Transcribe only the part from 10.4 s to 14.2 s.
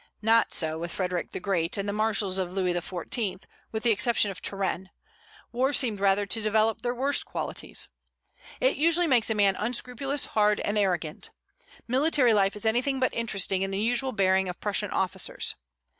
and arrogant. Military life is anything but interesting in the usual